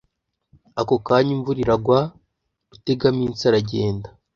ako 0.79 0.95
kanya 1.05 1.31
imvura 1.37 1.59
iragwa 1.63 1.99
Rutegaminsi 2.71 3.41
aragenda 3.49 4.07